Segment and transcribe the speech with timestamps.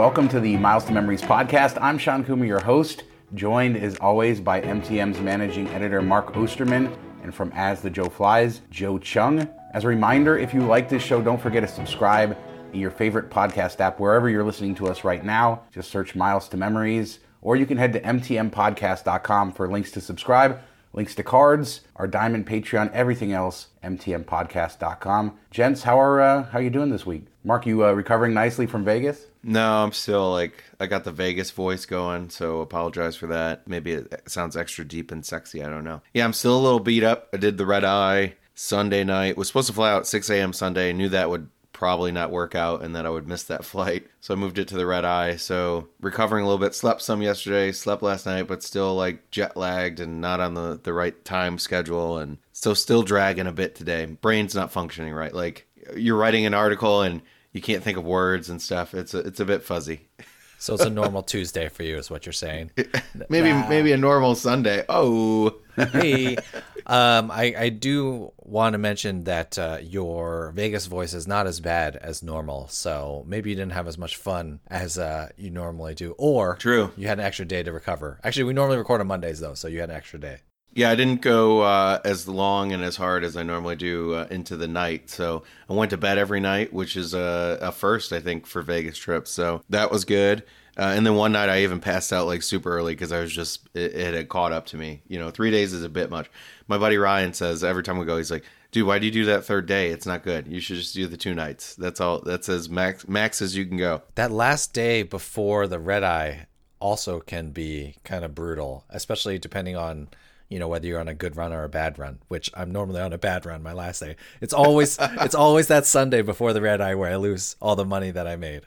[0.00, 1.76] welcome to the Miles to Memories podcast.
[1.78, 3.02] I'm Sean Coomer, your host,
[3.34, 6.90] joined as always by MTM's managing editor Mark Osterman
[7.22, 9.46] and from As the Joe Flies, Joe Chung.
[9.74, 12.34] As a reminder, if you like this show, don't forget to subscribe
[12.72, 15.64] in your favorite podcast app, wherever you're listening to us right now.
[15.70, 20.62] Just search Miles to Memories, or you can head to mtmpodcast.com for links to subscribe
[20.94, 25.36] links to cards, our Diamond Patreon, everything else, mtmpodcast.com.
[25.50, 27.26] Gents, how are uh, how you doing this week?
[27.42, 29.26] Mark, you uh, recovering nicely from Vegas?
[29.42, 33.66] No, I'm still like I got the Vegas voice going, so apologize for that.
[33.66, 35.62] Maybe it sounds extra deep and sexy.
[35.62, 36.02] I don't know.
[36.12, 37.28] Yeah, I'm still a little beat up.
[37.32, 39.38] I did the red eye Sunday night.
[39.38, 40.52] Was supposed to fly out 6 a.m.
[40.52, 40.92] Sunday.
[40.92, 44.06] Knew that would probably not work out and that I would miss that flight.
[44.20, 45.36] So I moved it to the red eye.
[45.36, 46.74] So recovering a little bit.
[46.74, 50.78] Slept some yesterday, slept last night, but still like jet lagged and not on the,
[50.82, 52.18] the right time schedule.
[52.18, 54.04] And so still dragging a bit today.
[54.04, 55.34] Brain's not functioning right.
[55.34, 58.94] Like you're writing an article and you can't think of words and stuff.
[58.94, 60.08] It's a, it's a bit fuzzy.
[60.60, 62.72] So it's a normal Tuesday for you, is what you're saying.
[63.30, 64.84] maybe maybe a normal Sunday.
[64.90, 66.36] Oh, hey,
[66.84, 71.60] um, I I do want to mention that uh, your Vegas voice is not as
[71.60, 72.68] bad as normal.
[72.68, 76.92] So maybe you didn't have as much fun as uh, you normally do, or true,
[76.94, 78.20] you had an extra day to recover.
[78.22, 80.40] Actually, we normally record on Mondays though, so you had an extra day.
[80.72, 84.26] Yeah, I didn't go uh, as long and as hard as I normally do uh,
[84.30, 85.10] into the night.
[85.10, 88.62] So I went to bed every night, which is a, a first, I think, for
[88.62, 89.30] Vegas trips.
[89.32, 90.44] So that was good.
[90.78, 93.32] Uh, and then one night I even passed out like super early because I was
[93.32, 95.02] just it, it, had caught up to me.
[95.08, 96.30] You know, three days is a bit much.
[96.68, 99.24] My buddy Ryan says every time we go, he's like, "Dude, why do you do
[99.26, 99.90] that third day?
[99.90, 100.46] It's not good.
[100.46, 101.74] You should just do the two nights.
[101.74, 102.20] That's all.
[102.20, 106.46] That's as max max as you can go." That last day before the red eye
[106.78, 110.08] also can be kind of brutal, especially depending on
[110.50, 113.00] you know whether you're on a good run or a bad run which i'm normally
[113.00, 116.60] on a bad run my last day it's always it's always that sunday before the
[116.60, 118.62] red eye where i lose all the money that i made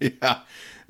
[0.00, 0.40] yeah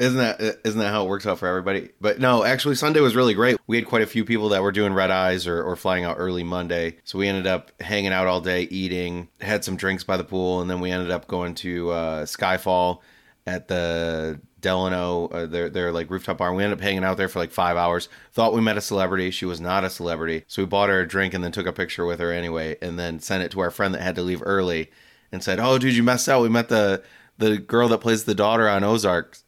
[0.01, 1.91] isn't that isn't that how it works out for everybody?
[2.01, 3.59] But no, actually Sunday was really great.
[3.67, 6.17] We had quite a few people that were doing red eyes or, or flying out
[6.19, 6.97] early Monday.
[7.05, 10.63] So we ended up hanging out all day, eating, had some drinks by the pool,
[10.63, 13.01] and then we ended up going to uh, Skyfall
[13.47, 16.53] at the Delano, uh, their their like rooftop bar.
[16.53, 18.09] We ended up hanging out there for like five hours.
[18.33, 19.31] Thought we met a celebrity.
[19.31, 21.73] She was not a celebrity, so we bought her a drink and then took a
[21.73, 24.43] picture with her anyway, and then sent it to our friend that had to leave
[24.45, 24.91] early,
[25.33, 26.43] and said, "Oh, dude, you messed out.
[26.43, 27.03] We met the
[27.39, 29.39] the girl that plays the daughter on Ozark."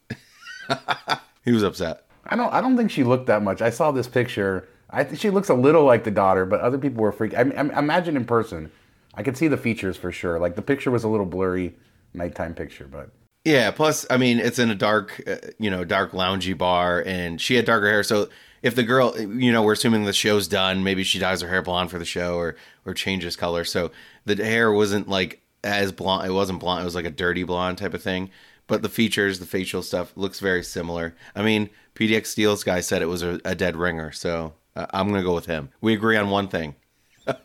[1.45, 2.05] he was upset.
[2.25, 2.53] I don't.
[2.53, 3.61] I don't think she looked that much.
[3.61, 4.67] I saw this picture.
[4.89, 7.35] I think she looks a little like the daughter, but other people were freaked.
[7.35, 8.71] I, I imagine in person,
[9.15, 10.39] I could see the features for sure.
[10.39, 11.75] Like the picture was a little blurry,
[12.13, 13.09] nighttime picture, but
[13.43, 13.71] yeah.
[13.71, 17.55] Plus, I mean, it's in a dark, uh, you know, dark loungy bar, and she
[17.55, 18.03] had darker hair.
[18.03, 18.29] So
[18.61, 21.61] if the girl, you know, we're assuming the show's done, maybe she dyes her hair
[21.61, 22.55] blonde for the show or
[22.85, 23.63] or changes color.
[23.63, 23.91] So
[24.25, 26.27] the hair wasn't like as blonde.
[26.27, 26.81] It wasn't blonde.
[26.81, 28.29] It was like a dirty blonde type of thing
[28.67, 31.15] but the features, the facial stuff looks very similar.
[31.35, 35.09] I mean, PDX Deals guy said it was a, a dead ringer, so uh, I'm
[35.09, 35.69] gonna go with him.
[35.81, 36.75] We agree on one thing.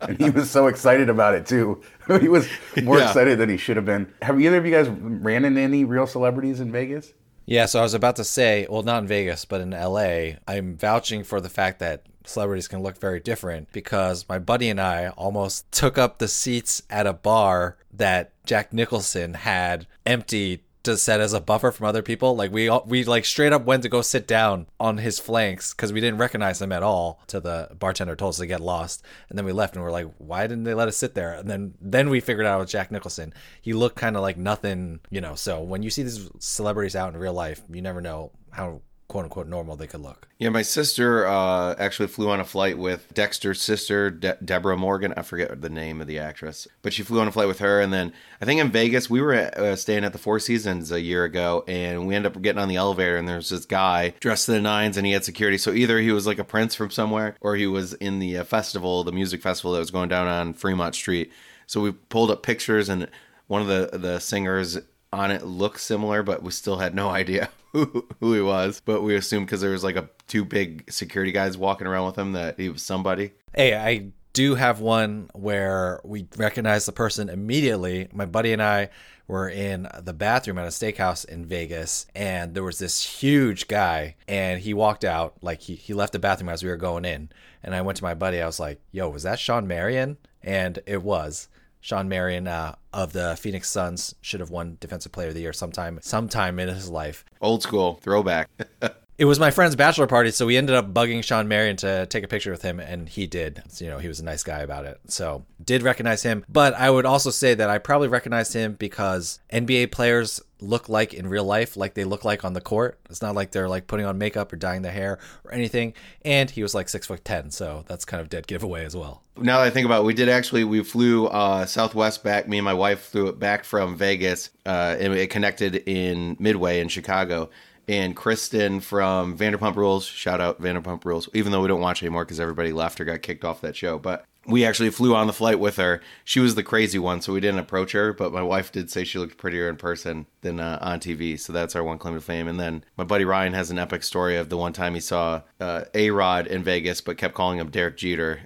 [0.00, 1.82] And he was so excited about it too.
[2.20, 2.48] he was
[2.82, 3.08] more yeah.
[3.08, 4.12] excited than he should have been.
[4.22, 7.12] Have either of you guys ran into any real celebrities in Vegas?
[7.46, 10.36] Yeah, so I was about to say, well, not in Vegas, but in LA.
[10.46, 14.78] I'm vouching for the fact that celebrities can look very different because my buddy and
[14.78, 20.96] I almost took up the seats at a bar that Jack Nicholson had empty to
[20.96, 22.34] set as a buffer from other people.
[22.36, 25.92] Like we we like straight up went to go sit down on his flanks because
[25.92, 27.20] we didn't recognize him at all.
[27.28, 30.08] To the bartender told us to get lost, and then we left and we're like,
[30.18, 31.32] why didn't they let us sit there?
[31.34, 33.32] And then then we figured out with Jack Nicholson.
[33.60, 35.34] He looked kind of like nothing, you know.
[35.34, 39.24] So when you see these celebrities out in real life, you never know how quote
[39.24, 40.28] unquote normal they could look.
[40.38, 45.14] Yeah, my sister uh, actually flew on a flight with Dexter's sister, De- Deborah Morgan.
[45.16, 47.80] I forget the name of the actress, but she flew on a flight with her.
[47.80, 51.00] And then I think in Vegas, we were uh, staying at the Four Seasons a
[51.00, 54.46] year ago, and we ended up getting on the elevator, and there's this guy dressed
[54.46, 55.58] to the nines, and he had security.
[55.58, 58.44] So either he was like a prince from somewhere, or he was in the uh,
[58.44, 61.32] festival, the music festival that was going down on Fremont Street.
[61.66, 63.08] So we pulled up pictures, and
[63.46, 64.78] one of the the singers
[65.12, 68.80] on it looked similar, but we still had no idea who, who he was.
[68.84, 72.18] But we assumed because there was like a two big security guys walking around with
[72.18, 73.32] him that he was somebody.
[73.54, 78.08] Hey, I do have one where we recognize the person immediately.
[78.12, 78.90] My buddy and I
[79.26, 84.16] were in the bathroom at a steakhouse in Vegas, and there was this huge guy,
[84.26, 87.28] and he walked out like he, he left the bathroom as we were going in.
[87.62, 90.16] And I went to my buddy, I was like, Yo, was that Shawn Marion?
[90.42, 91.48] And it was.
[91.80, 95.52] Shawn Marion uh, of the Phoenix Suns should have won Defensive Player of the Year
[95.52, 97.24] sometime sometime in his life.
[97.40, 98.48] Old school throwback.
[99.18, 102.22] It was my friend's bachelor party, so we ended up bugging Shawn Marion to take
[102.22, 103.64] a picture with him, and he did.
[103.66, 105.00] So, you know, he was a nice guy about it.
[105.08, 106.44] So, did recognize him.
[106.48, 111.14] But I would also say that I probably recognized him because NBA players look like
[111.14, 113.00] in real life, like they look like on the court.
[113.10, 115.94] It's not like they're like putting on makeup or dyeing their hair or anything.
[116.22, 119.22] And he was like six foot ten, so that's kind of dead giveaway as well.
[119.36, 122.48] Now that I think about it, we did actually we flew uh, Southwest back.
[122.48, 126.80] Me and my wife flew it back from Vegas, uh, and it connected in Midway
[126.80, 127.50] in Chicago.
[127.88, 132.24] And Kristen from Vanderpump Rules, shout out Vanderpump Rules, even though we don't watch anymore
[132.26, 133.98] because everybody left or got kicked off that show.
[133.98, 136.02] But we actually flew on the flight with her.
[136.24, 138.12] She was the crazy one, so we didn't approach her.
[138.12, 141.40] But my wife did say she looked prettier in person than uh, on TV.
[141.40, 142.46] So that's our one claim to fame.
[142.46, 145.42] And then my buddy Ryan has an epic story of the one time he saw
[145.58, 148.40] uh, A Rod in Vegas, but kept calling him Derek Jeter.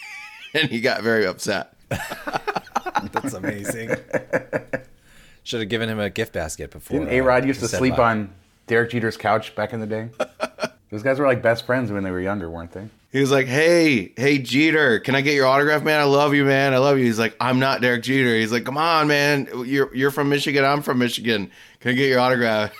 [0.54, 1.74] and he got very upset.
[1.88, 3.90] That's amazing.
[5.42, 7.00] Should have given him a gift basket before.
[7.00, 8.12] Didn't A Rod used to sleep bye.
[8.12, 8.34] on
[8.66, 10.10] Derek Jeter's couch back in the day?
[10.90, 12.88] Those guys were like best friends when they were younger, weren't they?
[13.10, 16.00] He was like, "Hey, hey Jeter, can I get your autograph, man?
[16.00, 16.74] I love you, man.
[16.74, 19.48] I love you." He's like, "I'm not Derek Jeter." He's like, "Come on, man.
[19.64, 20.64] You're you're from Michigan.
[20.64, 21.50] I'm from Michigan.
[21.80, 22.72] Can I get your autograph?"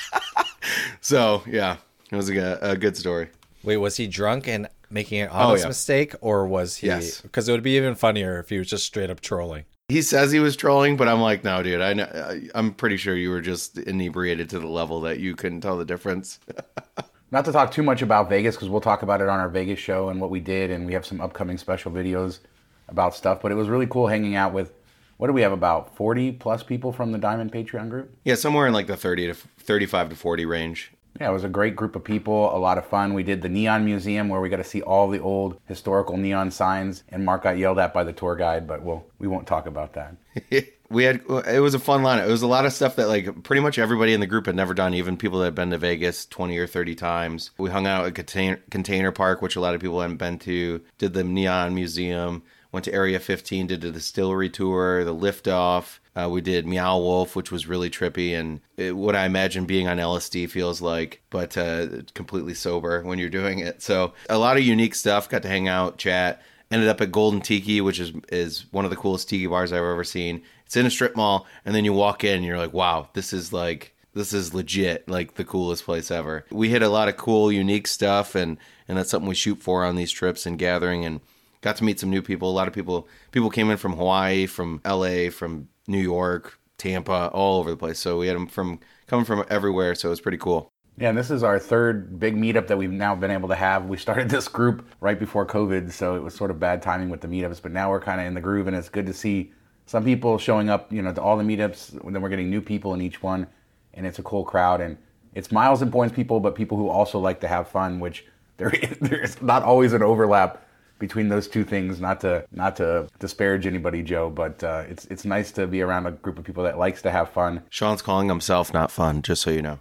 [1.00, 1.76] so yeah,
[2.10, 3.28] it was a, a good story.
[3.62, 5.68] Wait, was he drunk and making an oh, honest yeah.
[5.68, 6.88] mistake, or was he?
[6.88, 7.20] Yes.
[7.20, 9.64] Because it would be even funnier if he was just straight up trolling.
[9.90, 11.80] He says he was trolling, but I'm like, no, dude.
[11.80, 12.04] I know.
[12.04, 15.76] I- I'm pretty sure you were just inebriated to the level that you couldn't tell
[15.76, 16.38] the difference.
[17.32, 19.78] Not to talk too much about Vegas because we'll talk about it on our Vegas
[19.78, 22.40] show and what we did, and we have some upcoming special videos
[22.88, 23.40] about stuff.
[23.40, 24.72] But it was really cool hanging out with.
[25.16, 28.16] What do we have about forty plus people from the Diamond Patreon group?
[28.24, 30.92] yeah, somewhere in like the 30 to 35 to 40 range.
[31.20, 33.14] Yeah, it was a great group of people, a lot of fun.
[33.14, 36.50] We did the Neon Museum where we got to see all the old historical neon
[36.50, 39.66] signs, and Mark got yelled at by the tour guide, but we'll, we won't talk
[39.66, 40.16] about that.
[40.90, 42.26] we had it was a fun lineup.
[42.26, 44.56] It was a lot of stuff that like pretty much everybody in the group had
[44.56, 44.92] never done.
[44.92, 47.52] Even people that had been to Vegas twenty or thirty times.
[47.58, 50.80] We hung out at Container, Container Park, which a lot of people hadn't been to.
[50.98, 52.42] Did the Neon Museum.
[52.72, 53.66] Went to Area 15.
[53.66, 55.04] Did a distillery tour.
[55.04, 55.98] The liftoff.
[56.14, 59.86] Uh, we did Meow Wolf, which was really trippy and it, what I imagine being
[59.86, 63.80] on LSD feels like, but uh, completely sober when you're doing it.
[63.80, 65.28] So a lot of unique stuff.
[65.28, 68.90] Got to hang out, chat ended up at Golden Tiki, which is is one of
[68.90, 70.42] the coolest tiki bars I've ever seen.
[70.66, 73.32] It's in a strip mall, and then you walk in, and you're like, wow, this
[73.32, 76.44] is like this is legit, like the coolest place ever.
[76.50, 78.58] We hit a lot of cool, unique stuff, and
[78.88, 81.20] and that's something we shoot for on these trips and gathering, and
[81.60, 82.50] got to meet some new people.
[82.50, 87.30] A lot of people people came in from Hawaii, from L.A., from New York, Tampa,
[87.32, 87.98] all over the place.
[87.98, 89.94] So we had them from coming from everywhere.
[89.94, 90.70] So it was pretty cool.
[90.98, 93.86] Yeah, and this is our third big meetup that we've now been able to have.
[93.86, 97.22] We started this group right before COVID, so it was sort of bad timing with
[97.22, 99.52] the meetups, but now we're kind of in the groove, and it's good to see
[99.86, 101.92] some people showing up, you know, to all the meetups.
[102.12, 103.46] Then we're getting new people in each one,
[103.94, 104.80] and it's a cool crowd.
[104.80, 104.98] And
[105.34, 108.26] it's miles and points people, but people who also like to have fun, which
[108.56, 110.66] there there's not always an overlap
[111.00, 112.00] between those two things.
[112.00, 116.06] Not to not to disparage anybody, Joe, but uh, it's it's nice to be around
[116.06, 117.62] a group of people that likes to have fun.
[117.70, 119.80] Sean's calling himself not fun, just so you know.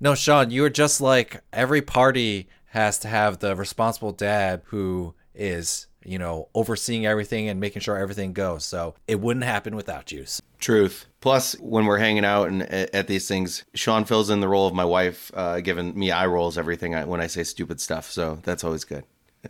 [0.00, 5.14] No, Sean, you are just like every party has to have the responsible dad who
[5.34, 8.64] is, you know, overseeing everything and making sure everything goes.
[8.64, 10.24] So it wouldn't happen without you.
[10.58, 11.06] Truth.
[11.22, 14.66] Plus, when we're hanging out and at at these things, Sean fills in the role
[14.66, 18.10] of my wife, uh, giving me eye rolls everything I, when I say stupid stuff.
[18.10, 19.04] So that's always good.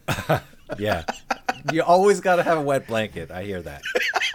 [0.79, 1.05] Yeah.
[1.71, 3.31] you always got to have a wet blanket.
[3.31, 3.83] I hear that.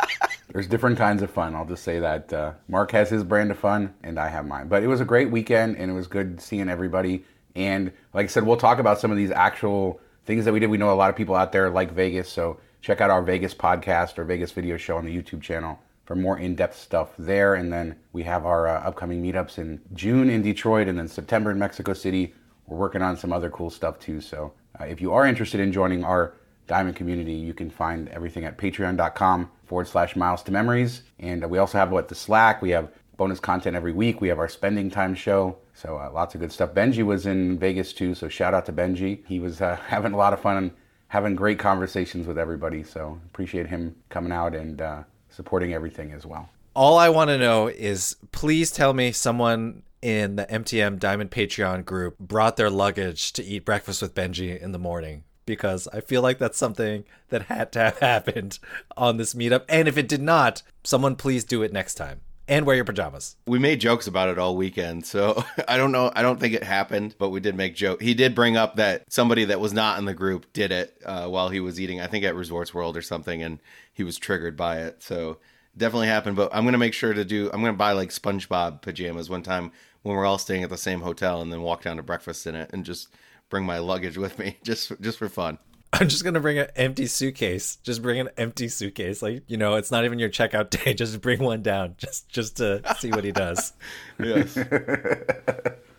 [0.52, 1.56] There's different kinds of fun.
[1.56, 4.68] I'll just say that uh, Mark has his brand of fun, and I have mine.
[4.68, 7.26] But it was a great weekend, and it was good seeing everybody.
[7.56, 10.70] And like I said, we'll talk about some of these actual things that we did.
[10.70, 13.56] We know a lot of people out there like Vegas, so check out our Vegas
[13.56, 17.56] podcast or Vegas video show on the YouTube channel for more in-depth stuff there.
[17.56, 21.52] And then we have our uh, upcoming meetups in June in Detroit, and then September
[21.52, 22.34] in Mexico City.
[22.66, 24.22] We're working on some other cool stuff too.
[24.22, 26.34] So uh, if you are interested in joining our
[26.66, 31.04] Diamond community, you can find everything at patreon.com forward slash miles to memories.
[31.20, 32.62] And uh, we also have what the Slack.
[32.62, 34.22] We have bonus content every week.
[34.22, 35.58] We have our spending time show.
[35.74, 36.72] So uh, lots of good stuff.
[36.72, 38.16] Benji was in Vegas too.
[38.16, 39.26] So shout out to Benji.
[39.28, 40.72] He was uh, having a lot of fun and
[41.10, 42.84] having great conversations with everybody.
[42.84, 45.04] So appreciate him coming out and uh,
[45.38, 46.50] supporting everything as well.
[46.76, 51.86] All I want to know is please tell me someone in the MTM Diamond Patreon
[51.86, 56.22] group brought their luggage to eat breakfast with Benji in the morning because I feel
[56.22, 58.60] like that's something that had to have happened
[58.98, 59.64] on this meetup.
[59.70, 63.36] And if it did not, someone please do it next time and wear your pajamas.
[63.46, 66.12] We made jokes about it all weekend, so I don't know.
[66.16, 68.02] I don't think it happened, but we did make joke.
[68.02, 71.28] He did bring up that somebody that was not in the group did it uh,
[71.28, 72.00] while he was eating.
[72.02, 73.60] I think at Resorts World or something, and
[73.94, 75.04] he was triggered by it.
[75.04, 75.38] So
[75.76, 76.36] definitely happened.
[76.36, 77.50] But I'm gonna make sure to do.
[77.54, 79.72] I'm gonna buy like SpongeBob pajamas one time
[80.04, 82.56] when we're all staying at the same hotel, and then walk down to breakfast in
[82.56, 83.10] it, and just
[83.50, 85.58] bring my luggage with me, just just for fun.
[85.94, 87.78] I'm just gonna bring an empty suitcase.
[87.78, 89.22] Just bring an empty suitcase.
[89.22, 90.94] Like you know, it's not even your checkout day.
[90.98, 93.74] Just bring one down, just just to see what he does.
[94.20, 94.58] Yes.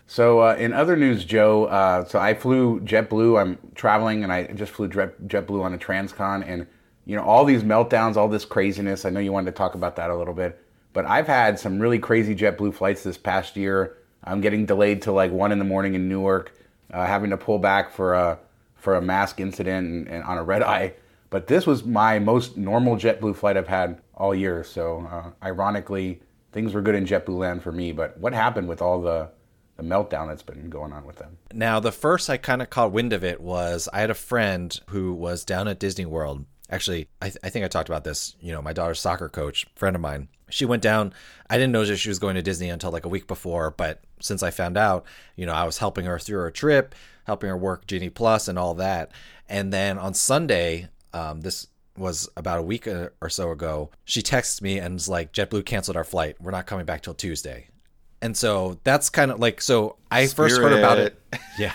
[0.09, 3.39] So uh, in other news, Joe, uh, so I flew JetBlue.
[3.39, 6.65] I'm traveling, and I just flew Jet, JetBlue on a Transcon, and
[7.05, 9.05] you know all these meltdowns, all this craziness.
[9.05, 11.77] I know you wanted to talk about that a little bit, but I've had some
[11.77, 13.97] really crazy JetBlue flights this past year.
[14.23, 16.57] I'm getting delayed to like one in the morning in Newark,
[16.91, 18.39] uh, having to pull back for a
[18.79, 20.93] for a mask incident and, and on a red eye.
[21.29, 24.63] But this was my most normal JetBlue flight I've had all year.
[24.63, 26.21] So uh, ironically,
[26.51, 27.91] things were good in JetBlue land for me.
[27.91, 29.29] But what happened with all the
[29.79, 31.37] the meltdown that's been going on with them.
[31.53, 34.77] Now, the first I kind of caught wind of it was I had a friend
[34.89, 36.45] who was down at Disney World.
[36.69, 38.35] Actually, I, th- I think I talked about this.
[38.39, 41.13] You know, my daughter's soccer coach, friend of mine, she went down.
[41.49, 44.01] I didn't know that she was going to Disney until like a week before, but
[44.19, 46.95] since I found out, you know, I was helping her through her trip,
[47.25, 49.11] helping her work Genie Plus and all that.
[49.47, 54.61] And then on Sunday, um, this was about a week or so ago, she texts
[54.61, 56.37] me and was like, JetBlue canceled our flight.
[56.39, 57.67] We're not coming back till Tuesday.
[58.21, 61.15] And so that's kind of like so I first heard about it.
[61.57, 61.73] Yeah.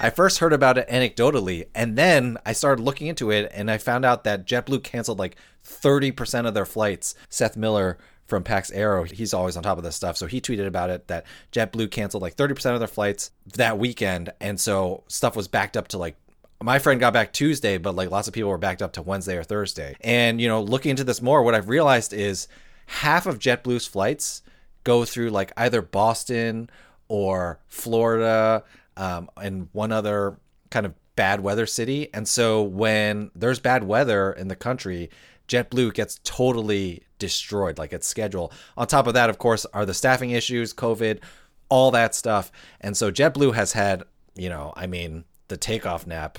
[0.00, 3.76] I first heard about it anecdotally and then I started looking into it and I
[3.76, 5.36] found out that JetBlue canceled like
[5.66, 7.14] 30% of their flights.
[7.28, 10.16] Seth Miller from Pax Aero, he's always on top of this stuff.
[10.16, 14.32] So he tweeted about it that JetBlue canceled like 30% of their flights that weekend
[14.40, 16.16] and so stuff was backed up to like
[16.62, 19.36] my friend got back Tuesday, but like lots of people were backed up to Wednesday
[19.36, 19.96] or Thursday.
[20.00, 22.48] And you know, looking into this more, what I've realized is
[22.86, 24.42] half of JetBlue's flights
[24.84, 26.70] go through like either Boston
[27.08, 28.64] or Florida
[28.96, 30.38] um, and one other
[30.70, 32.08] kind of bad weather city.
[32.14, 35.10] And so when there's bad weather in the country,
[35.48, 38.52] JetBlue gets totally destroyed, like its schedule.
[38.76, 41.20] On top of that, of course, are the staffing issues, COVID,
[41.68, 42.50] all that stuff.
[42.80, 46.38] And so JetBlue has had, you know, I mean, the takeoff nap,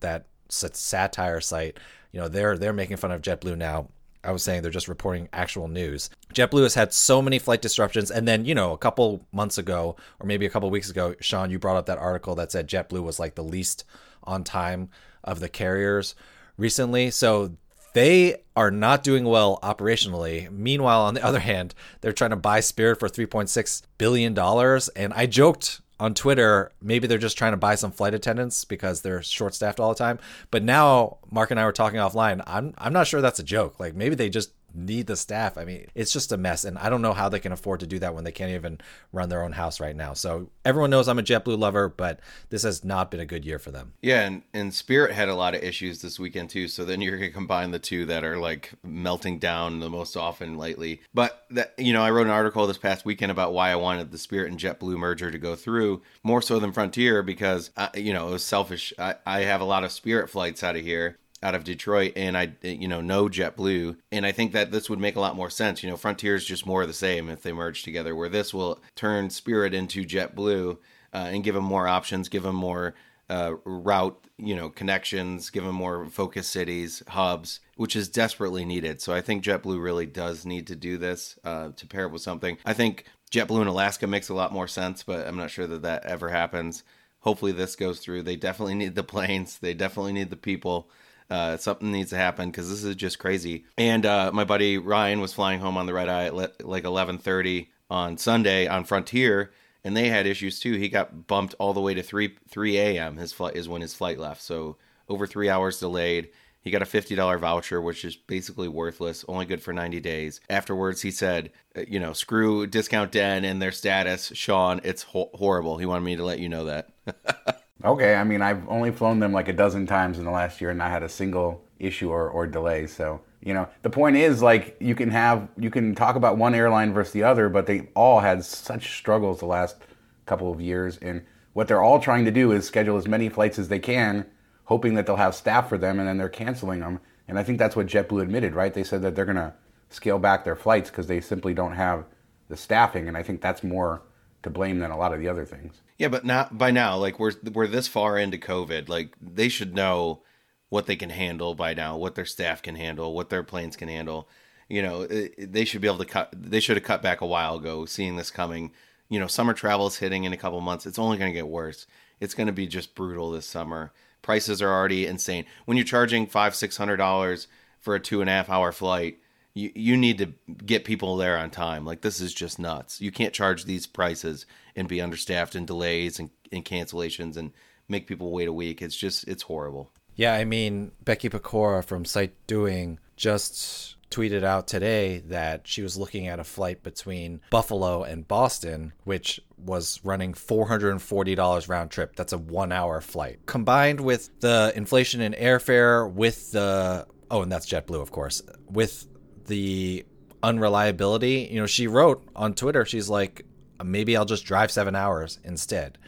[0.00, 1.78] that satire site,
[2.12, 3.88] you know, they're they're making fun of JetBlue now
[4.24, 6.10] I was saying they're just reporting actual news.
[6.32, 9.96] JetBlue has had so many flight disruptions, and then you know a couple months ago,
[10.20, 13.02] or maybe a couple weeks ago, Sean, you brought up that article that said JetBlue
[13.02, 13.84] was like the least
[14.24, 14.88] on time
[15.22, 16.14] of the carriers
[16.56, 17.10] recently.
[17.10, 17.56] So
[17.92, 20.50] they are not doing well operationally.
[20.50, 25.12] Meanwhile, on the other hand, they're trying to buy Spirit for 3.6 billion dollars, and
[25.14, 29.22] I joked on Twitter, maybe they're just trying to buy some flight attendants because they're
[29.22, 30.18] short staffed all the time.
[30.50, 32.42] But now Mark and I were talking offline.
[32.46, 33.78] I'm I'm not sure that's a joke.
[33.78, 35.56] Like maybe they just need the staff.
[35.56, 37.86] I mean, it's just a mess, and I don't know how they can afford to
[37.86, 38.80] do that when they can't even
[39.12, 40.12] run their own house right now.
[40.14, 43.58] So everyone knows I'm a JetBlue lover, but this has not been a good year
[43.58, 43.94] for them.
[44.02, 46.68] Yeah, and, and Spirit had a lot of issues this weekend too.
[46.68, 50.58] So then you're gonna combine the two that are like melting down the most often
[50.58, 51.00] lately.
[51.12, 54.10] But that you know, I wrote an article this past weekend about why I wanted
[54.10, 58.12] the Spirit and JetBlue merger to go through more so than Frontier because I, you
[58.12, 58.92] know it was selfish.
[58.98, 62.36] I, I have a lot of Spirit flights out of here out of Detroit and
[62.36, 65.50] I you know know JetBlue and I think that this would make a lot more
[65.50, 65.82] sense.
[65.82, 68.16] You know, Frontier is just more of the same if they merge together.
[68.16, 70.78] Where this will turn Spirit into JetBlue
[71.12, 72.94] uh, and give them more options, give them more
[73.28, 79.00] uh, route you know connections, give them more focus cities, hubs, which is desperately needed.
[79.00, 82.22] So I think JetBlue really does need to do this uh, to pair it with
[82.22, 82.58] something.
[82.64, 85.82] I think JetBlue in Alaska makes a lot more sense, but I'm not sure that
[85.82, 86.82] that ever happens.
[87.20, 88.22] Hopefully this goes through.
[88.22, 89.58] They definitely need the planes.
[89.58, 90.90] They definitely need the people.
[91.30, 93.64] Uh, something needs to happen because this is just crazy.
[93.78, 96.84] And uh, my buddy Ryan was flying home on the red eye at le- like
[96.84, 99.52] 11:30 on Sunday on Frontier,
[99.82, 100.74] and they had issues too.
[100.74, 103.16] He got bumped all the way to 3 3 a.m.
[103.16, 104.76] His flight is when his flight left, so
[105.08, 106.30] over three hours delayed.
[106.60, 110.40] He got a $50 voucher, which is basically worthless, only good for 90 days.
[110.48, 114.32] Afterwards, he said, uh, you know, screw Discount Den and their status.
[114.34, 115.76] Sean, it's ho- horrible.
[115.76, 116.88] He wanted me to let you know that.
[117.84, 120.70] Okay, I mean, I've only flown them like a dozen times in the last year
[120.70, 122.86] and not had a single issue or, or delay.
[122.86, 126.54] So, you know, the point is like you can have, you can talk about one
[126.54, 129.76] airline versus the other, but they all had such struggles the last
[130.24, 130.96] couple of years.
[131.02, 134.24] And what they're all trying to do is schedule as many flights as they can,
[134.64, 137.00] hoping that they'll have staff for them and then they're canceling them.
[137.28, 138.72] And I think that's what JetBlue admitted, right?
[138.72, 139.52] They said that they're going to
[139.90, 142.06] scale back their flights because they simply don't have
[142.48, 143.08] the staffing.
[143.08, 144.02] And I think that's more
[144.42, 145.82] to blame than a lot of the other things.
[145.96, 146.96] Yeah, but not by now.
[146.96, 148.88] Like we're we're this far into COVID.
[148.88, 150.22] Like they should know
[150.68, 153.88] what they can handle by now, what their staff can handle, what their planes can
[153.88, 154.28] handle.
[154.68, 156.30] You know, they should be able to cut.
[156.34, 158.72] They should have cut back a while ago, seeing this coming.
[159.08, 160.86] You know, summer travel is hitting in a couple months.
[160.86, 161.86] It's only going to get worse.
[162.18, 163.92] It's going to be just brutal this summer.
[164.22, 165.44] Prices are already insane.
[165.66, 167.46] When you're charging five, six hundred dollars
[167.78, 169.18] for a two and a half hour flight,
[169.54, 170.32] you you need to
[170.64, 171.84] get people there on time.
[171.84, 173.00] Like this is just nuts.
[173.00, 174.46] You can't charge these prices
[174.76, 177.52] and be understaffed and delays and, and cancellations and
[177.88, 178.82] make people wait a week.
[178.82, 179.90] It's just it's horrible.
[180.16, 185.96] Yeah, I mean Becky Pokora from Site Doing just tweeted out today that she was
[185.96, 192.14] looking at a flight between Buffalo and Boston, which was running $440 round trip.
[192.14, 193.40] That's a one hour flight.
[193.46, 199.08] Combined with the inflation in airfare, with the, oh, and that's JetBlue, of course, with
[199.46, 200.04] the
[200.42, 203.44] unreliability, you know, she wrote on Twitter, she's like,
[203.82, 205.98] maybe I'll just drive seven hours instead,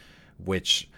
[0.44, 0.88] which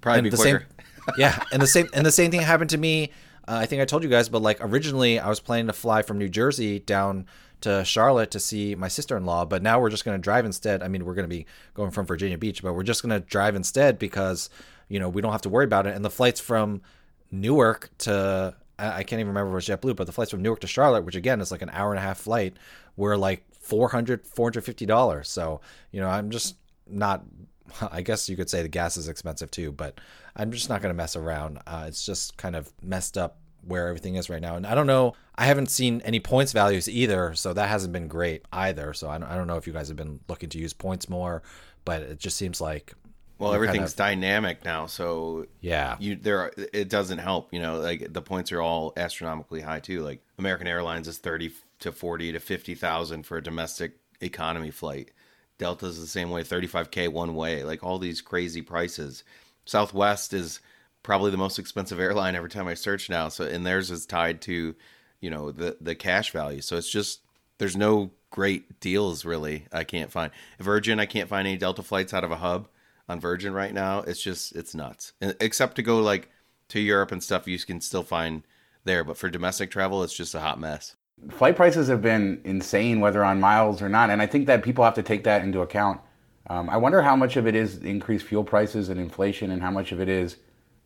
[0.00, 0.66] probably be the quicker.
[1.06, 3.10] Same, yeah, and the same and the same thing happened to me
[3.48, 6.02] uh, I think I told you guys, but like originally I was planning to fly
[6.02, 7.26] from New Jersey down
[7.60, 10.82] to Charlotte to see my sister-in-law, but now we're just going to drive instead.
[10.82, 13.24] I mean, we're going to be going from Virginia Beach, but we're just going to
[13.26, 14.50] drive instead because
[14.88, 15.94] you know we don't have to worry about it.
[15.94, 16.82] And the flights from
[17.30, 20.60] Newark to I can't even remember if it was JetBlue, but the flights from Newark
[20.60, 22.56] to Charlotte, which again is like an hour and a half flight,
[22.96, 25.28] were like 400 450 dollars.
[25.28, 26.56] So you know I'm just
[26.86, 27.24] not.
[27.90, 30.00] I guess you could say the gas is expensive too, but
[30.36, 31.58] I'm just not going to mess around.
[31.66, 34.56] Uh, it's just kind of messed up where everything is right now.
[34.56, 38.06] And I don't know, I haven't seen any points values either, so that hasn't been
[38.08, 38.92] great either.
[38.92, 41.08] So I don't, I don't know if you guys have been looking to use points
[41.08, 41.42] more,
[41.84, 42.94] but it just seems like
[43.38, 47.78] well everything's kind of, dynamic now so yeah you there it doesn't help you know
[47.78, 52.32] like the points are all astronomically high too like american airlines is 30 to 40
[52.32, 55.10] to 50,000 for a domestic economy flight
[55.58, 59.24] delta's the same way 35k one way like all these crazy prices
[59.64, 60.60] southwest is
[61.06, 63.28] probably the most expensive airline every time I search now.
[63.28, 64.74] So and theirs is tied to,
[65.20, 66.60] you know, the the cash value.
[66.60, 67.20] So it's just
[67.58, 69.66] there's no great deals really.
[69.72, 70.98] I can't find Virgin.
[70.98, 72.68] I can't find any Delta flights out of a hub
[73.08, 74.00] on Virgin right now.
[74.00, 75.12] It's just it's nuts.
[75.20, 76.30] Except to go like
[76.68, 78.42] to Europe and stuff, you can still find
[78.84, 79.04] there.
[79.04, 80.96] But for domestic travel, it's just a hot mess.
[81.30, 84.84] Flight prices have been insane, whether on miles or not, and I think that people
[84.84, 86.00] have to take that into account.
[86.48, 89.70] Um, I wonder how much of it is increased fuel prices and inflation, and how
[89.70, 90.36] much of it is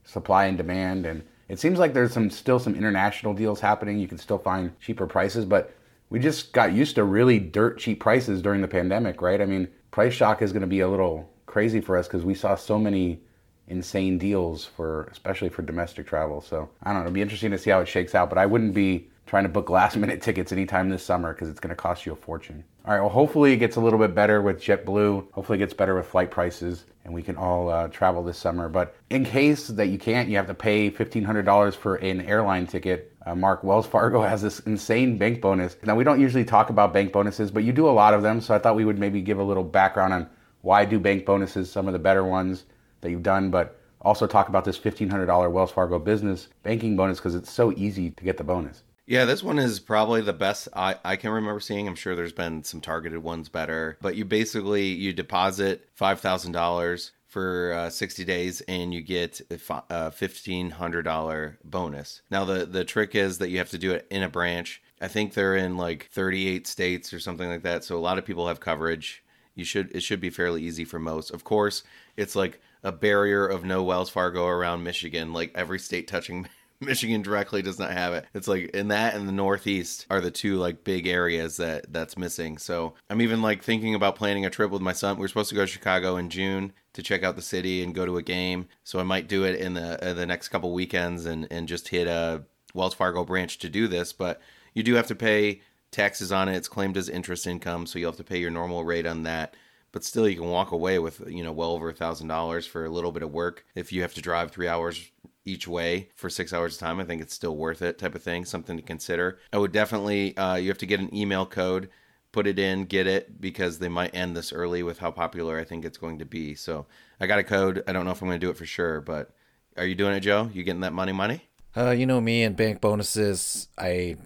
[0.04, 1.04] supply and demand.
[1.04, 3.99] And it seems like there's some still some international deals happening.
[3.99, 5.75] You can still find cheaper prices, but
[6.10, 9.40] we just got used to really dirt cheap prices during the pandemic, right?
[9.40, 12.34] I mean, price shock is going to be a little crazy for us because we
[12.34, 13.21] saw so many
[13.69, 16.41] insane deals for especially for domestic travel.
[16.41, 17.06] So I don't know.
[17.06, 19.49] It'll be interesting to see how it shakes out, but I wouldn't be trying to
[19.49, 22.65] book last minute tickets anytime this summer because it's going to cost you a fortune.
[22.84, 25.32] All right, well, hopefully it gets a little bit better with JetBlue.
[25.32, 28.69] Hopefully it gets better with flight prices and we can all uh, travel this summer.
[28.69, 33.17] But in case that you can't, you have to pay $1,500 for an airline ticket.
[33.25, 35.76] Uh, Mark, Wells Fargo has this insane bank bonus.
[35.84, 38.41] Now, we don't usually talk about bank bonuses, but you do a lot of them.
[38.41, 40.28] So I thought we would maybe give a little background on
[40.62, 42.64] why do bank bonuses, some of the better ones
[43.00, 47.34] that you've done, but also talk about this $1,500 Wells Fargo business banking bonus because
[47.34, 48.82] it's so easy to get the bonus.
[49.06, 51.88] Yeah, this one is probably the best I, I can remember seeing.
[51.88, 56.52] I'm sure there's been some targeted ones better, but you basically you deposit five thousand
[56.52, 63.14] dollars for uh, 60 days and you get a $1500 bonus now the the trick
[63.14, 66.08] is that you have to do it in a branch i think they're in like
[66.10, 69.23] 38 states or something like that so a lot of people have coverage
[69.60, 71.84] you should it should be fairly easy for most of course
[72.16, 76.49] it's like a barrier of no wells fargo around michigan like every state touching
[76.80, 78.25] Michigan directly does not have it.
[78.32, 82.16] It's like in that and the Northeast are the two like big areas that that's
[82.16, 82.56] missing.
[82.56, 85.18] So I'm even like thinking about planning a trip with my son.
[85.18, 87.94] We are supposed to go to Chicago in June to check out the city and
[87.94, 88.66] go to a game.
[88.82, 91.88] So I might do it in the uh, the next couple weekends and and just
[91.88, 94.14] hit a Wells Fargo branch to do this.
[94.14, 94.40] But
[94.73, 96.56] you do have to pay taxes on it.
[96.56, 99.54] It's claimed as interest income, so you'll have to pay your normal rate on that
[99.92, 102.84] but still you can walk away with you know well over a thousand dollars for
[102.84, 105.10] a little bit of work if you have to drive three hours
[105.44, 108.22] each way for six hours of time, I think it's still worth it type of
[108.22, 109.38] thing, something to consider.
[109.52, 111.88] I would definitely, uh, you have to get an email code,
[112.32, 115.64] put it in, get it, because they might end this early with how popular I
[115.64, 116.54] think it's going to be.
[116.54, 116.86] So
[117.20, 117.82] I got a code.
[117.86, 119.30] I don't know if I'm going to do it for sure, but
[119.76, 120.50] are you doing it, Joe?
[120.52, 121.42] You getting that money money?
[121.76, 123.68] Uh, you know me and bank bonuses.
[123.78, 124.16] I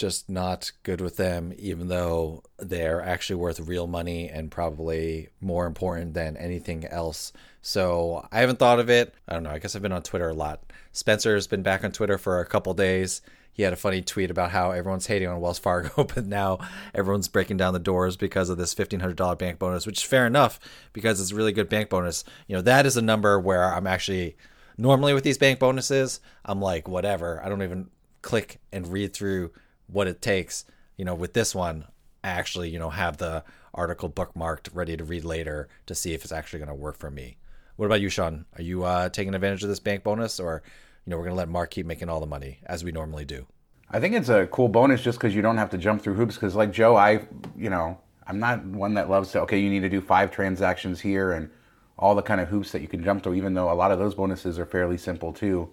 [0.00, 5.66] just not good with them, even though they're actually worth real money and probably more
[5.66, 7.32] important than anything else.
[7.60, 9.14] So I haven't thought of it.
[9.28, 9.50] I don't know.
[9.50, 10.72] I guess I've been on Twitter a lot.
[10.92, 13.20] Spencer's been back on Twitter for a couple days.
[13.52, 16.58] He had a funny tweet about how everyone's hating on Wells Fargo, but now
[16.94, 20.58] everyone's breaking down the doors because of this $1,500 bank bonus, which is fair enough
[20.94, 22.24] because it's a really good bank bonus.
[22.46, 24.38] You know, that is a number where I'm actually
[24.78, 27.42] normally with these bank bonuses, I'm like, whatever.
[27.44, 27.90] I don't even
[28.22, 29.50] click and read through
[29.92, 30.64] what it takes.
[30.96, 31.84] You know, with this one,
[32.22, 36.22] I actually, you know, have the article bookmarked, ready to read later to see if
[36.24, 37.36] it's actually going to work for me.
[37.76, 38.44] What about you, Sean?
[38.58, 40.62] Are you uh, taking advantage of this bank bonus, or
[41.06, 43.24] you know, we're going to let Mark keep making all the money as we normally
[43.24, 43.46] do?
[43.90, 46.34] I think it's a cool bonus just because you don't have to jump through hoops.
[46.34, 47.26] Because like Joe, I,
[47.56, 49.40] you know, I'm not one that loves to.
[49.40, 51.50] Okay, you need to do five transactions here and
[51.98, 53.34] all the kind of hoops that you can jump through.
[53.34, 55.68] Even though a lot of those bonuses are fairly simple too.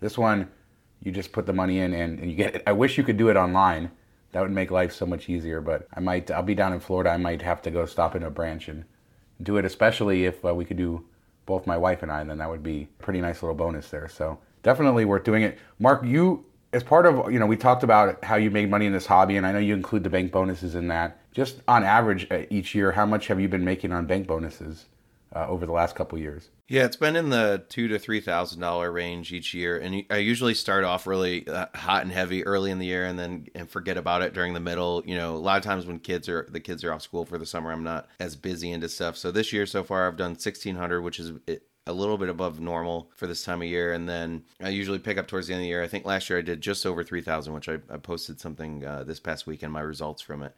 [0.00, 0.48] This one,
[1.02, 2.62] you just put the money in and, and you get it.
[2.66, 3.90] I wish you could do it online.
[4.32, 5.60] That would make life so much easier.
[5.60, 6.30] But I might.
[6.30, 7.10] I'll be down in Florida.
[7.10, 8.84] I might have to go stop in a branch and
[9.42, 9.64] do it.
[9.64, 11.04] Especially if uh, we could do
[11.44, 12.24] both my wife and I.
[12.24, 14.08] Then that would be a pretty nice little bonus there.
[14.08, 15.58] So definitely worth doing it.
[15.78, 18.92] Mark, you as part of you know we talked about how you make money in
[18.92, 21.18] this hobby, and I know you include the bank bonuses in that.
[21.32, 24.86] Just on average uh, each year, how much have you been making on bank bonuses
[25.34, 26.50] uh, over the last couple years?
[26.68, 30.18] Yeah, it's been in the two to three thousand dollar range each year, and I
[30.18, 33.68] usually start off really uh, hot and heavy early in the year, and then and
[33.68, 35.02] forget about it during the middle.
[35.04, 37.38] You know, a lot of times when kids are the kids are off school for
[37.38, 39.16] the summer, I'm not as busy into stuff.
[39.16, 41.32] So this year so far, I've done sixteen hundred, which is
[41.86, 45.18] a little bit above normal for this time of year, and then I usually pick
[45.18, 45.82] up towards the end of the year.
[45.82, 48.84] I think last year I did just over three thousand, which I, I, posted something
[48.84, 50.54] uh, this past weekend, my results from it.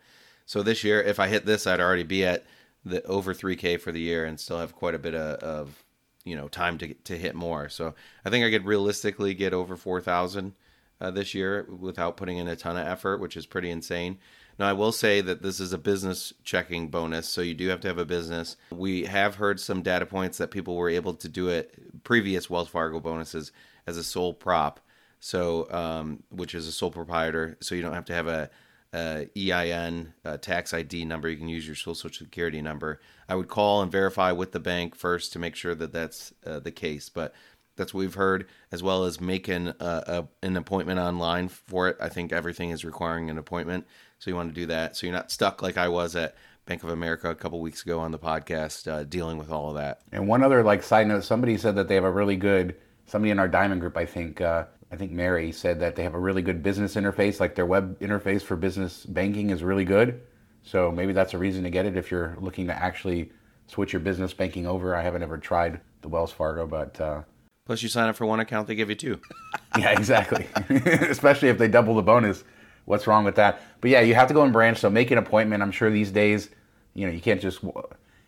[0.47, 2.45] So this year, if I hit this, I'd already be at
[2.85, 5.85] the over three k for the year, and still have quite a bit of, of
[6.25, 7.69] you know time to to hit more.
[7.69, 7.95] So
[8.25, 10.55] I think I could realistically get over four thousand
[11.01, 14.19] uh, this year without putting in a ton of effort, which is pretty insane.
[14.57, 17.81] Now, I will say that this is a business checking bonus, so you do have
[17.81, 18.57] to have a business.
[18.71, 22.69] We have heard some data points that people were able to do it previous Wells
[22.69, 23.51] Fargo bonuses
[23.87, 24.79] as a sole prop,
[25.19, 28.49] so um, which is a sole proprietor, so you don't have to have a,
[28.95, 31.29] a EIN a tax ID number.
[31.29, 33.01] You can use your social security number.
[33.29, 36.61] I would call and verify with the bank first to make sure that that's uh,
[36.61, 37.35] the case, but
[37.77, 41.97] that's what we've heard, as well as making a, a, an appointment online for it.
[42.01, 43.87] I think everything is requiring an appointment.
[44.21, 44.97] So you want to do that.
[44.97, 47.99] So you're not stuck like I was at Bank of America a couple weeks ago
[47.99, 50.03] on the podcast, uh, dealing with all of that.
[50.13, 52.77] And one other like side note: somebody said that they have a really good.
[53.07, 56.15] Somebody in our Diamond Group, I think, uh, I think Mary said that they have
[56.15, 57.41] a really good business interface.
[57.41, 60.21] Like their web interface for business banking is really good.
[60.63, 63.33] So maybe that's a reason to get it if you're looking to actually
[63.67, 64.95] switch your business banking over.
[64.95, 67.23] I haven't ever tried the Wells Fargo, but uh,
[67.67, 69.21] plus you sign up for one account, they give you two.
[69.79, 70.47] yeah, exactly.
[70.69, 72.45] Especially if they double the bonus
[72.85, 73.63] what's wrong with that?
[73.81, 74.79] But yeah, you have to go in branch.
[74.79, 75.63] So make an appointment.
[75.63, 76.51] I'm sure these days,
[76.95, 77.61] you know, you can't just.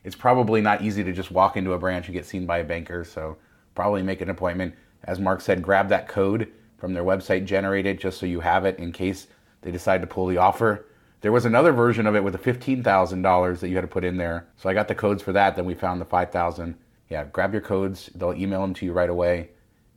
[0.05, 2.65] It's probably not easy to just walk into a branch and get seen by a
[2.65, 3.05] banker.
[3.05, 3.37] So
[3.75, 4.75] probably make an appointment.
[5.07, 8.65] As Mark said, grab that code from their website, generate it just so you have
[8.65, 9.29] it in case
[9.63, 10.87] they decide to pull the offer.
[11.21, 13.89] There was another version of it with the fifteen thousand dollars that you had to
[13.89, 14.47] put in there.
[14.57, 15.57] So I got the codes for that.
[15.57, 16.77] Then we found the five thousand.
[17.09, 18.11] Yeah, grab your codes.
[18.15, 19.51] They'll email them to you right away,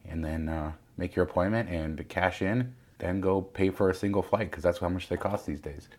[0.07, 4.21] and then uh, make your appointment and cash in then go pay for a single
[4.21, 5.89] flight because that's how much they cost these days.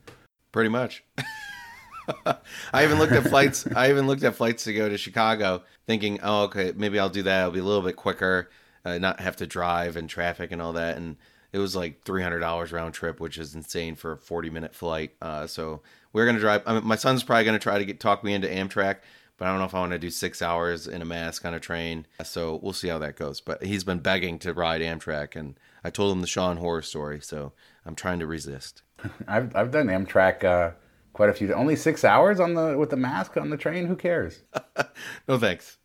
[0.52, 1.02] Pretty much.
[2.72, 3.66] I even looked at flights.
[3.74, 7.22] I even looked at flights to go to Chicago, thinking, "Oh, okay, maybe I'll do
[7.22, 7.40] that.
[7.40, 8.50] It'll be a little bit quicker,
[8.84, 11.16] uh, not have to drive and traffic and all that." And
[11.52, 14.74] it was like three hundred dollars round trip, which is insane for a forty minute
[14.74, 15.12] flight.
[15.20, 16.62] Uh, so we're gonna drive.
[16.66, 18.96] I mean, my son's probably gonna try to get talk me into Amtrak,
[19.36, 21.54] but I don't know if I want to do six hours in a mask on
[21.54, 22.06] a train.
[22.24, 23.40] So we'll see how that goes.
[23.40, 27.20] But he's been begging to ride Amtrak, and I told him the Sean horror story,
[27.20, 27.52] so
[27.84, 28.82] I'm trying to resist.
[29.28, 30.72] I've I've done Amtrak uh,
[31.12, 31.52] quite a few.
[31.52, 33.86] Only six hours on the with the mask on the train.
[33.86, 34.42] Who cares?
[35.28, 35.78] no thanks.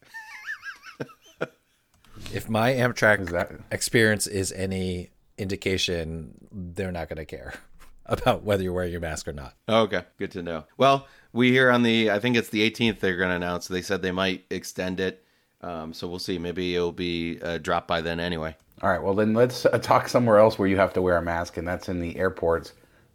[2.33, 3.51] If my Amtrak is that...
[3.71, 7.53] experience is any indication, they're not going to care
[8.05, 9.53] about whether you're wearing your mask or not.
[9.67, 10.65] Okay, good to know.
[10.77, 13.67] Well, we hear on the I think it's the 18th they're going to announce.
[13.67, 15.23] They said they might extend it,
[15.61, 16.37] um, so we'll see.
[16.37, 18.55] Maybe it'll be uh, dropped by then anyway.
[18.81, 21.21] All right, well, then let's uh, talk somewhere else where you have to wear a
[21.21, 22.73] mask, and that's in the airports.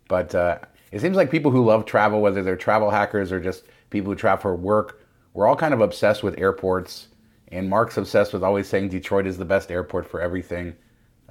[0.09, 0.59] But uh,
[0.91, 4.17] it seems like people who love travel, whether they're travel hackers or just people who
[4.17, 5.03] travel for work,
[5.35, 7.09] we're all kind of obsessed with airports.
[7.51, 10.77] And Mark's obsessed with always saying Detroit is the best airport for everything.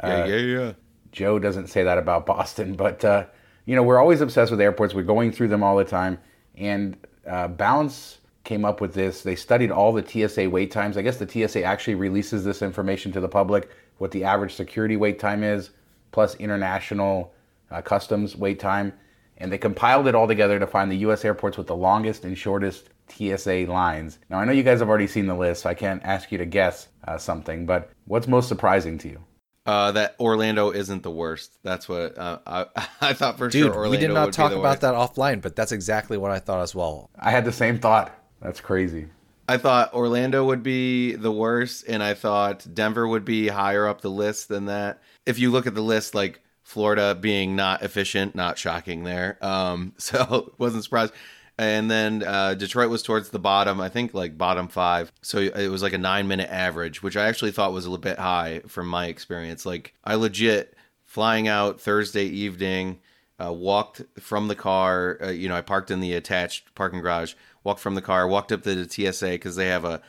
[0.04, 0.74] Yeah, uh, yeah, yeah.
[1.12, 3.26] Joe doesn't say that about Boston, but uh,
[3.66, 4.94] you know we're always obsessed with airports.
[4.94, 6.20] We're going through them all the time.
[6.56, 9.22] And uh, Bounce came up with this.
[9.22, 10.98] They studied all the TSA wait times.
[10.98, 14.96] I guess the TSA actually releases this information to the public what the average security
[14.98, 15.72] wait time is,
[16.12, 17.34] plus international
[17.70, 18.94] uh, customs wait time.
[19.38, 21.24] And they compiled it all together to find the U.S.
[21.24, 24.20] airports with the longest and shortest TSA lines.
[24.30, 26.38] Now, I know you guys have already seen the list, so I can't ask you
[26.38, 29.24] to guess uh, something, but what's most surprising to you?
[29.66, 31.60] Uh, that Orlando isn't the worst.
[31.64, 32.66] That's what uh, I,
[33.02, 33.76] I thought for Dude, sure.
[33.76, 34.82] Orlando we did not talk about worst.
[34.82, 37.10] that offline, but that's exactly what I thought as well.
[37.20, 38.12] I had the same thought.
[38.42, 39.08] That's crazy.
[39.48, 44.02] I thought Orlando would be the worst, and I thought Denver would be higher up
[44.02, 45.02] the list than that.
[45.26, 49.40] If you look at the list, like Florida being not efficient, not shocking there.
[49.42, 51.14] Um, so wasn't surprised.
[51.60, 55.12] And then uh, Detroit was towards the bottom, I think like bottom five.
[55.22, 58.02] So it was like a nine minute average, which I actually thought was a little
[58.02, 59.66] bit high from my experience.
[59.66, 63.00] Like I legit flying out Thursday evening.
[63.42, 65.18] Uh, walked from the car.
[65.22, 67.34] Uh, you know, I parked in the attached parking garage.
[67.66, 68.26] Walked from the car.
[68.26, 70.02] Walked up to the TSA because they have a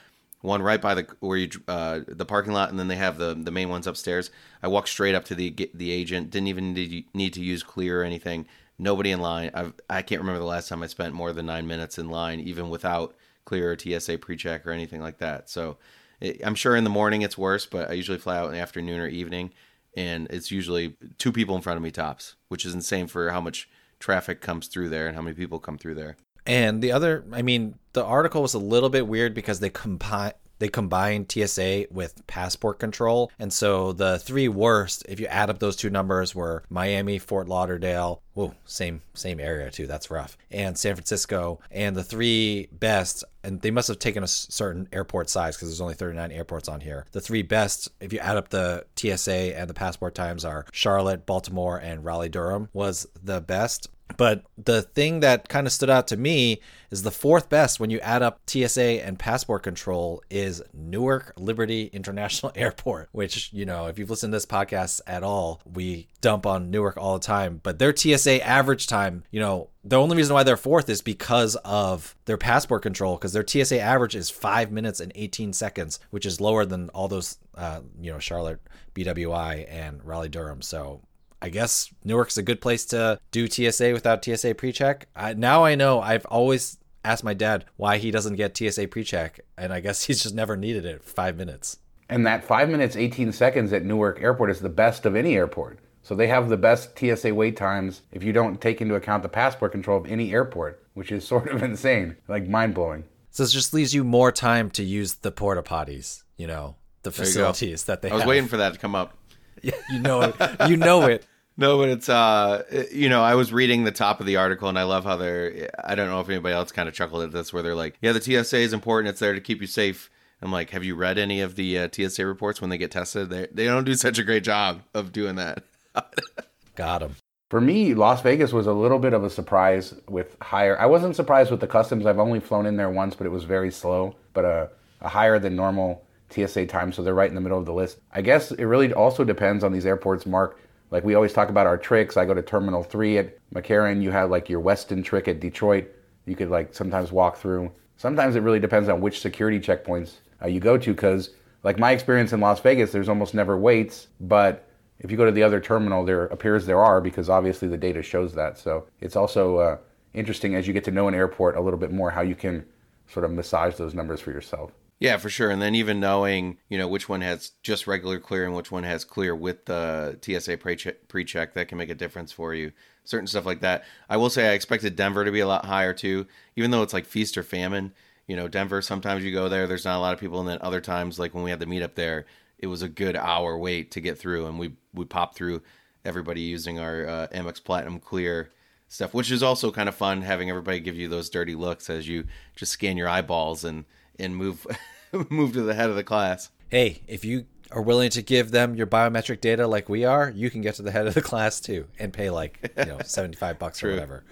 [0.43, 3.35] one right by the where you uh, the parking lot, and then they have the
[3.35, 4.31] the main ones upstairs.
[4.63, 6.31] I walked straight up to the the agent.
[6.31, 8.47] Didn't even need, need to use clear or anything.
[8.81, 9.51] Nobody in line.
[9.55, 12.41] I've, I can't remember the last time I spent more than nine minutes in line,
[12.41, 13.15] even without
[13.45, 15.51] clear or TSA pre-check or anything like that.
[15.51, 15.79] So
[16.21, 18.61] it, I'm sure in the morning it's worse, but I usually fly out in the
[18.61, 19.53] afternoon or evening
[19.97, 23.41] and it's usually two people in front of me tops, which is insane for how
[23.41, 26.17] much traffic comes through there and how many people come through there.
[26.47, 30.33] And the other, I mean, the article was a little bit weird because they combine
[30.61, 33.33] they combined TSA with passport control.
[33.39, 37.49] And so the three worst, if you add up those two numbers, were Miami, Fort
[37.49, 39.87] Lauderdale, whoa, same same area too.
[39.87, 40.37] That's rough.
[40.51, 41.61] And San Francisco.
[41.71, 45.81] And the three best, and they must have taken a certain airport size because there's
[45.81, 47.07] only 39 airports on here.
[47.13, 51.27] The three best, if you add up the TSA and the passport times, are Charlotte,
[51.27, 53.89] Baltimore, and Raleigh Durham was the best.
[54.17, 57.91] But the thing that kind of stood out to me is the fourth best when
[57.91, 63.87] you add up TSA and passport control is Newark Liberty International Airport, which, you know,
[63.87, 67.61] if you've listened to this podcast at all, we dump on Newark all the time.
[67.63, 71.57] But their TSA average time, you know, the only reason why they're fourth is because
[71.57, 76.27] of their passport control, because their TSA average is five minutes and 18 seconds, which
[76.27, 78.61] is lower than all those, uh, you know, Charlotte,
[78.95, 80.63] BWI, and Raleigh Durham.
[80.63, 81.01] So
[81.43, 85.09] I guess Newark's a good place to do TSA without TSA pre-check.
[85.37, 86.01] Now I know.
[86.01, 90.23] I've always asked my dad why he doesn't get TSA pre-check, and I guess he's
[90.23, 91.03] just never needed it.
[91.03, 91.79] Five minutes.
[92.09, 95.79] And that five minutes eighteen seconds at Newark Airport is the best of any airport.
[96.11, 99.29] So they have the best TSA wait times if you don't take into account the
[99.29, 103.05] passport control of any airport, which is sort of insane, like mind blowing.
[103.31, 107.13] So this just leaves you more time to use the porta potties, you know, the
[107.13, 108.15] facilities that they have.
[108.15, 108.29] I was have.
[108.29, 109.17] waiting for that to come up.
[109.63, 110.35] Yeah, you know it.
[110.69, 111.25] You know it.
[111.57, 114.79] No, but it's uh, you know, I was reading the top of the article, and
[114.79, 115.69] I love how they're.
[115.85, 118.13] I don't know if anybody else kind of chuckled at this, where they're like, "Yeah,
[118.13, 119.11] the TSA is important.
[119.11, 121.89] It's there to keep you safe." I'm like, "Have you read any of the uh,
[121.93, 123.29] TSA reports when they get tested?
[123.29, 125.65] They they don't do such a great job of doing that."
[126.75, 127.17] Got him.
[127.51, 130.79] For me, Las Vegas was a little bit of a surprise with higher.
[130.79, 132.07] I wasn't surprised with the customs.
[132.07, 135.41] I've only flown in there once, but it was very slow, but a, a higher
[135.41, 137.99] than normal TSA time, so they're right in the middle of the list.
[138.13, 140.61] I guess it really also depends on these airports, Mark.
[140.91, 142.17] Like we always talk about our tricks.
[142.17, 144.03] I go to Terminal 3 at McCarran.
[144.03, 145.89] You have like your Westin trick at Detroit.
[146.27, 147.73] You could like sometimes walk through.
[147.97, 151.31] Sometimes it really depends on which security checkpoints uh, you go to because
[151.63, 154.09] like my experience in Las Vegas, there's almost never waits.
[154.21, 154.67] But
[155.01, 158.03] if you go to the other terminal, there appears there are because obviously the data
[158.03, 158.59] shows that.
[158.59, 159.79] So it's also uh,
[160.15, 162.65] interesting as you get to know an airport a little bit more how you can
[163.09, 164.73] sort of massage those numbers for yourself.
[165.01, 165.51] Yeah, for sure.
[165.51, 168.85] And then even knowing, you know, which one has just regular clear and which one
[168.85, 172.73] has clear with the TSA pre check, that can make a difference for you.
[173.05, 173.85] Certain stuff like that.
[174.11, 176.93] I will say I expected Denver to be a lot higher too, even though it's
[176.93, 177.95] like feast or famine.
[178.27, 180.39] You know, Denver, sometimes you go there, there's not a lot of people.
[180.39, 182.27] And then other times, like when we had the meetup there,
[182.61, 184.47] it was a good hour wait to get through.
[184.47, 185.63] And we, we popped through
[186.05, 188.51] everybody using our uh, Amex Platinum Clear
[188.89, 192.07] stuff, which is also kind of fun having everybody give you those dirty looks as
[192.07, 192.25] you
[192.57, 193.85] just scan your eyeballs and
[194.19, 194.67] and move
[195.31, 196.51] move to the head of the class.
[196.69, 200.51] Hey, if you are willing to give them your biometric data like we are, you
[200.51, 203.59] can get to the head of the class too and pay like, you know, 75
[203.59, 204.25] bucks or whatever.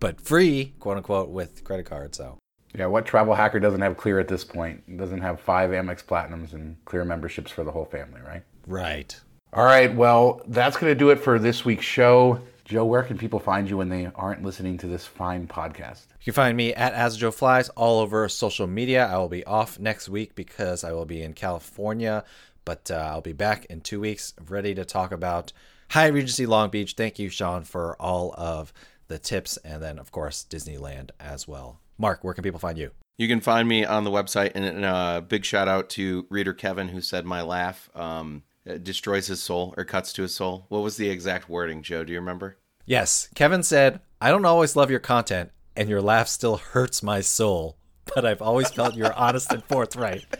[0.00, 2.14] But free, quote unquote, with credit card.
[2.14, 2.38] So,
[2.76, 4.98] yeah, what travel hacker doesn't have clear at this point?
[4.98, 8.42] Doesn't have five Amex Platinums and clear memberships for the whole family, right?
[8.66, 9.18] Right.
[9.52, 12.40] All right, well, that's going to do it for this week's show.
[12.66, 16.06] Joe, where can people find you when they aren't listening to this fine podcast?
[16.20, 19.06] You can find me at As Joe Flies all over social media.
[19.06, 22.24] I will be off next week because I will be in California,
[22.64, 25.52] but uh, I'll be back in two weeks, ready to talk about
[25.90, 26.94] Hyatt Regency Long Beach.
[26.94, 28.72] Thank you, Sean, for all of
[29.08, 31.78] the tips, and then of course Disneyland as well.
[31.98, 32.90] Mark, where can people find you?
[33.18, 36.52] You can find me on the website, and a uh, big shout out to reader
[36.52, 37.88] Kevin who said my laugh.
[37.94, 38.42] Um,
[38.82, 40.66] destroys his soul or cuts to his soul.
[40.68, 42.04] What was the exact wording, Joe?
[42.04, 42.56] Do you remember?
[42.84, 43.28] Yes.
[43.34, 47.76] Kevin said, I don't always love your content, and your laugh still hurts my soul,
[48.14, 50.24] but I've always felt you're honest and forthright.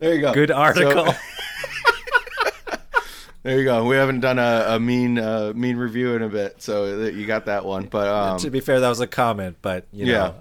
[0.00, 0.34] There you go.
[0.34, 1.06] Good article.
[1.06, 1.18] So,
[3.44, 3.84] there you go.
[3.84, 7.44] We haven't done a, a mean uh, mean review in a bit, so you got
[7.44, 7.84] that one.
[7.84, 9.58] But um, to be fair, that was a comment.
[9.60, 10.32] But you know, yeah,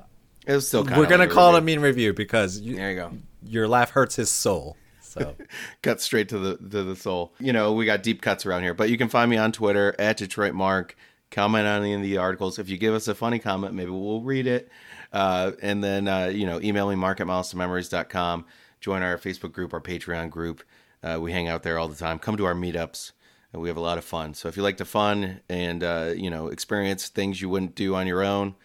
[0.51, 0.85] it was still.
[0.85, 3.11] We're gonna call it a mean review because you, there you go.
[3.45, 4.77] Your laugh hurts his soul.
[5.01, 5.35] So
[5.81, 7.33] cut straight to the to the soul.
[7.39, 9.93] You know, we got deep cuts around here, but you can find me on Twitter
[9.99, 10.95] at Detroit Mark.
[11.29, 12.57] Comment on any of the articles.
[12.57, 14.69] If you give us a funny comment, maybe we'll read it.
[15.11, 18.45] Uh, and then uh, you know, email me mark at memories.com.
[18.79, 20.63] Join our Facebook group, our Patreon group.
[21.03, 22.17] Uh, we hang out there all the time.
[22.17, 23.11] Come to our meetups.
[23.51, 24.33] and we have a lot of fun.
[24.33, 27.95] So if you like to fun and uh, you know experience things you wouldn't do
[27.95, 28.55] on your own,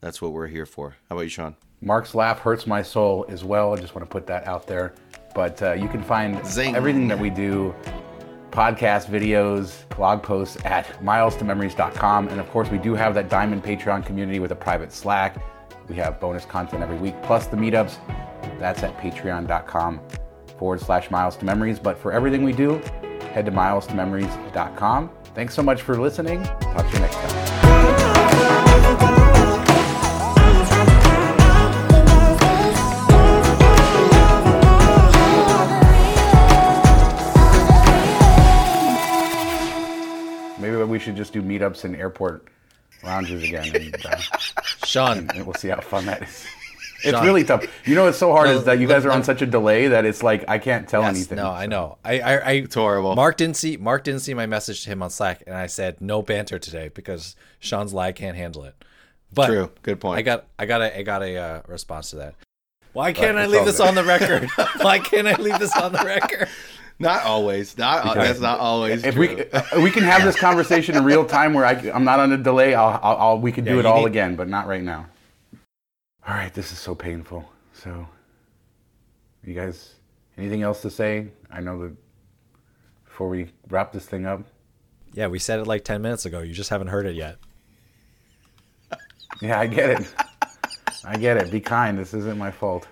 [0.00, 0.96] that's what we're here for.
[1.08, 1.56] How about you, Sean?
[1.80, 3.74] Mark's laugh hurts my soul as well.
[3.74, 4.94] I just want to put that out there.
[5.34, 6.74] But uh, you can find Zing.
[6.74, 7.74] everything that we do
[8.50, 12.28] podcast videos, blog posts at milestomemories.com.
[12.28, 15.36] And of course, we do have that Diamond Patreon community with a private Slack.
[15.88, 17.98] We have bonus content every week, plus the meetups.
[18.58, 20.00] That's at patreon.com
[20.58, 21.78] forward slash miles to memories.
[21.78, 22.80] But for everything we do,
[23.32, 25.10] head to miles to milestomemories.com.
[25.34, 26.42] Thanks so much for listening.
[26.42, 28.66] Talk to you next time.
[40.58, 42.48] Maybe we should just do meetups in airport
[43.04, 43.74] lounges again.
[43.76, 44.16] And, uh,
[44.84, 46.46] Shawn, and we'll see how fun that is.
[47.04, 47.64] It's really tough.
[47.86, 49.88] You know what's so hard No, is that you guys are on such a delay
[49.88, 51.36] that it's like I can't tell Yes, anything.
[51.36, 51.98] No, I know.
[52.04, 53.14] I, I, I It's horrible.
[53.14, 56.00] Mark didn't see Mark didn't see my message to him on Slack, and I said
[56.00, 58.74] no banter today because Shawn's lie can't handle it.
[59.32, 59.70] But True.
[59.82, 60.18] Good point.
[60.18, 62.34] I got I got a I got a uh, response to that.
[62.92, 63.88] Why can't I leave this good.
[63.88, 64.48] on the record?
[64.80, 66.48] Why can't I leave this on the record?
[66.98, 67.76] Not always.
[67.76, 69.04] Not that's not always.
[69.04, 69.36] If true.
[69.36, 72.32] we uh, we can have this conversation in real time where I, am not on
[72.32, 74.66] a delay, I'll, I'll, I'll we can Yeah, do it all need- again, but not
[74.66, 75.06] right now.
[76.26, 77.48] All right, this is so painful.
[77.72, 78.08] So,
[79.44, 79.94] you guys,
[80.36, 81.28] anything else to say?
[81.52, 81.96] I know that
[83.04, 84.42] before we wrap this thing up.
[85.12, 86.40] Yeah, we said it like ten minutes ago.
[86.40, 87.36] You just haven't heard it yet.
[89.42, 90.14] Yeah, I get it.
[91.04, 91.50] I get it.
[91.50, 91.98] Be kind.
[91.98, 92.88] This isn't my fault.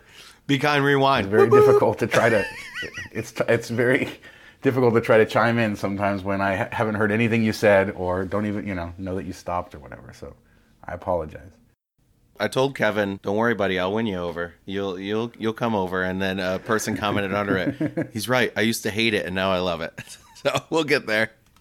[0.46, 1.24] be kind, rewind.
[1.24, 2.44] It's very difficult to try to.
[3.12, 4.10] It's it's very
[4.60, 8.26] difficult to try to chime in sometimes when I haven't heard anything you said or
[8.26, 10.12] don't even you know know that you stopped or whatever.
[10.12, 10.36] So,
[10.84, 11.52] I apologize.
[12.38, 13.78] I told Kevin, "Don't worry, buddy.
[13.78, 14.54] I'll win you over.
[14.66, 18.10] You'll you'll you'll come over." And then a person commented under it.
[18.12, 18.52] He's right.
[18.56, 19.92] I used to hate it, and now I love it.
[20.44, 21.30] So we'll get there.